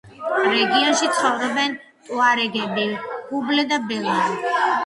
რეგიონში 0.43 1.09
ცხოვრობენ 1.17 1.75
ტუარეგები, 2.09 2.89
ფულბე 3.29 3.67
და 3.75 3.81
ბელა. 3.93 4.19